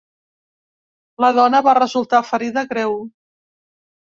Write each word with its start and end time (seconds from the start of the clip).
La 1.25 1.29
dona 1.39 1.61
va 1.67 1.75
resultar 1.81 2.25
ferida 2.31 2.65
greu. 2.73 2.99